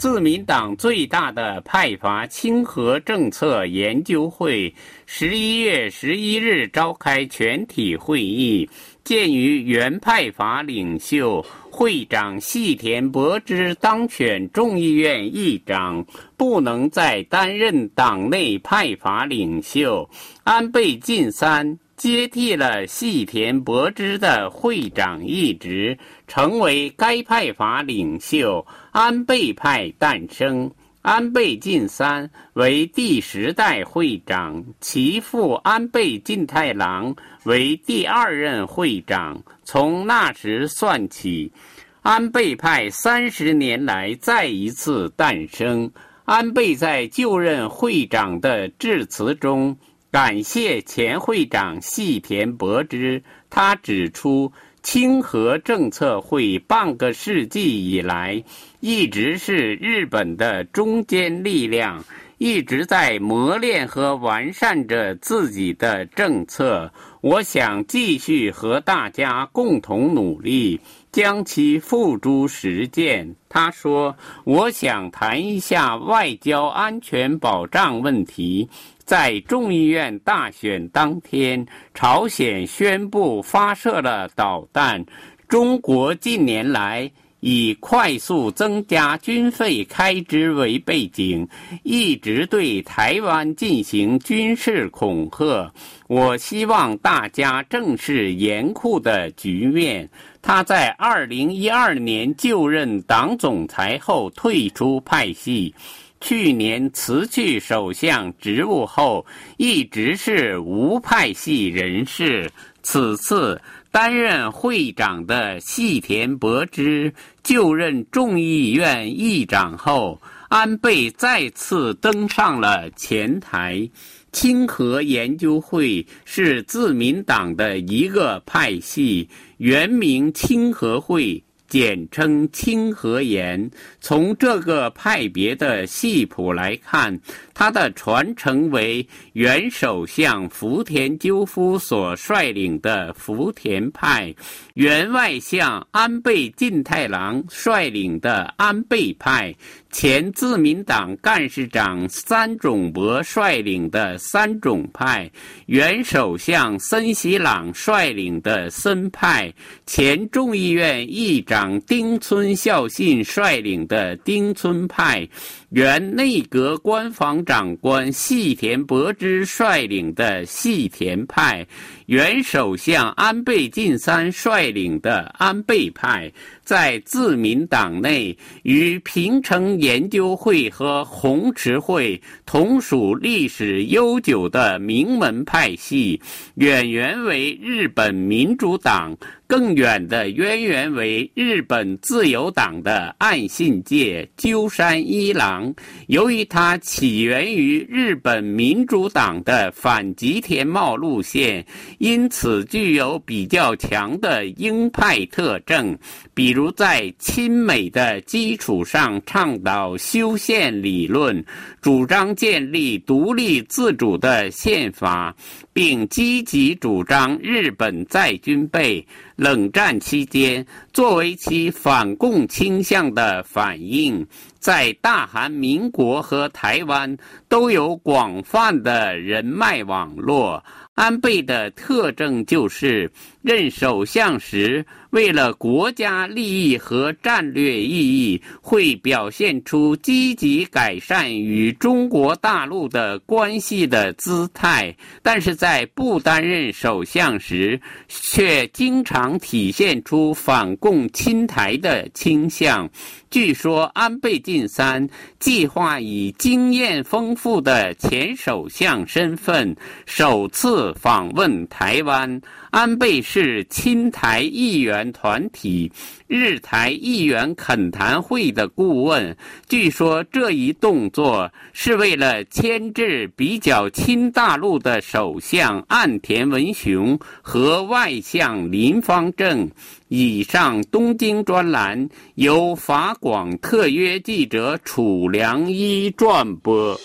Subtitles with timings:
[0.00, 8.66] 自民党最大的派阀清河政策研究会十一月十一日召开全体会议，
[9.04, 16.02] 鉴于原派阀领袖会长细田博之当选众议院议长，
[16.34, 20.08] 不能再担任党内派阀领袖，
[20.44, 21.78] 安倍晋三。
[22.00, 28.66] 接替了细田博之的会长一职，成为该派阀领袖。
[28.90, 30.70] 安倍派诞生，
[31.02, 39.42] 安倍晋三为第十代会长，其父安倍晋太郎为第二任会长。
[39.62, 41.52] 从那时算起，
[42.00, 45.92] 安倍派三十年来再一次诞生。
[46.24, 49.76] 安倍在就任会长的致辞中。
[50.10, 54.52] 感谢前会长细田博之，他指出，
[54.82, 58.42] 清河政策会半个世纪以来，
[58.80, 62.04] 一直是日本的中坚力量，
[62.38, 66.92] 一直在磨练和完善着自己的政策。
[67.20, 70.80] 我想继续和大家共同努力，
[71.12, 73.36] 将其付诸实践。
[73.48, 78.68] 他说：“我想谈一下外交安全保障问题。”
[79.10, 85.04] 在众议院大选当天，朝鲜宣布发射了导弹。
[85.48, 91.44] 中国近年来以快速增加军费开支为背景，
[91.82, 95.74] 一直对台湾进行军事恐吓。
[96.06, 100.08] 我希望大家正视严酷的局面。
[100.40, 105.74] 他在二零一二年就任党总裁后退出派系。
[106.20, 109.24] 去年辞去首相职务后，
[109.56, 112.50] 一直是无派系人士。
[112.82, 117.12] 此次担任会长的细田博之
[117.42, 123.88] 就任众议院议长后，安倍再次登上了前台。
[124.32, 131.42] 清河研究会是自民党的一个派系，原名清河会。
[131.70, 133.70] 简称清河岩。
[134.00, 137.18] 从这个派别的系谱来看，
[137.54, 144.34] 他的传承为原首相福田赳夫所率领的福田派，
[144.74, 149.54] 原外相安倍晋太郎率领的安倍派。
[149.90, 155.28] 前自民党干事长三种博率领的三种派，
[155.66, 159.52] 原首相森喜朗率领的森派，
[159.86, 165.28] 前众议院议长丁村孝信率领的丁村派，
[165.70, 171.66] 原内阁官房长官细田博之率领的细田派，
[172.06, 176.32] 原首相安倍晋三率领的安倍派。
[176.70, 186.20] 在自民党内，与平成研究会和红池会同属历史悠久的名门派系，
[186.54, 189.18] 远源为日本民主党。
[189.48, 195.74] 更远的渊源为日本自由党的岸信介、鸠山一郎。
[196.06, 201.66] 由于他起源于日本民主党的反吉田茂路线，
[201.98, 205.98] 因此具有比较强的鹰派特征。
[206.32, 211.42] 比如如在亲美的基础上倡导修宪理论，
[211.80, 215.34] 主张建立独立自主的宪法，
[215.72, 219.02] 并积极主张日本在军备。
[219.36, 224.26] 冷战期间，作为其反共倾向的反应，
[224.58, 227.16] 在大韩民国和台湾
[227.48, 230.62] 都有广泛的人脉网络。
[231.00, 234.84] 安倍的特征就是任首相时。
[235.12, 252.88] 为了国家利益和战略意义，会表现出积极改善与中国大陆的关系的姿态；但是在不担任首相时，却经常体现出反共亲台的倾向。
[253.30, 262.40] 据说，安倍晋三计划以经验丰富的前首相身份首次访问台湾。
[262.70, 265.90] 安倍是亲台议员团体
[266.28, 269.36] 日台议员恳谈会的顾问。
[269.68, 279.70] 据说这一动作是为了牵制比较亲大陆的首相岸田文雄和外相林方正。
[280.10, 286.98] 以上东京专栏由法广特约记者楚良一转播。